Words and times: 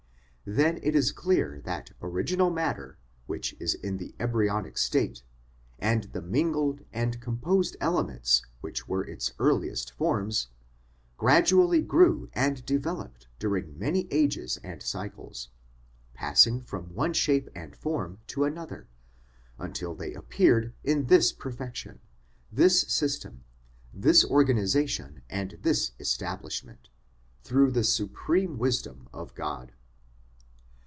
Then 0.43 0.79
it 0.83 0.95
is 0.95 1.13
clear 1.13 1.61
that 1.65 1.91
original 2.01 2.49
matter, 2.49 2.97
which 3.25 3.55
is 3.57 3.73
in 3.75 3.95
the 3.97 4.13
embryonic 4.19 4.77
state, 4.77 5.23
and 5.79 6.05
the 6.11 6.21
mingled 6.21 6.81
and 6.91 7.21
composed 7.21 7.77
elements 7.79 8.41
which 8.59 8.85
were 8.85 9.05
its 9.05 9.31
earliest 9.39 9.93
forms, 9.93 10.47
gradually 11.15 11.81
grew 11.81 12.27
and 12.33 12.65
developed 12.65 13.27
during 13.39 13.79
many 13.79 14.07
ages 14.11 14.57
and 14.61 14.83
cycles, 14.83 15.47
passing 16.13 16.63
from 16.63 16.93
one 16.95 17.13
shape 17.13 17.47
and 17.55 17.73
form 17.73 18.19
to 18.27 18.43
another, 18.43 18.89
until 19.57 19.95
they 19.95 20.13
appeared 20.13 20.73
in 20.83 21.05
this 21.05 21.31
perfection, 21.31 22.01
this 22.51 22.81
system, 22.91 23.45
this 23.93 24.25
organisa 24.25 24.85
tion 24.89 25.21
and 25.29 25.59
this 25.61 25.91
establishment, 25.99 26.89
through 27.41 27.71
the 27.71 27.85
supreme 27.85 28.57
wisdom 28.57 29.07
of 29.13 29.33
God. 29.33 29.71